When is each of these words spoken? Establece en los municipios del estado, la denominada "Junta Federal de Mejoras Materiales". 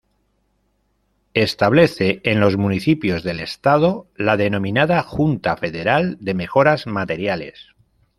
Establece 1.35 2.21
en 2.23 2.39
los 2.39 2.57
municipios 2.57 3.21
del 3.23 3.39
estado, 3.39 4.07
la 4.15 4.35
denominada 4.35 5.03
"Junta 5.03 5.55
Federal 5.57 6.17
de 6.19 6.33
Mejoras 6.33 6.87
Materiales". 6.87 7.67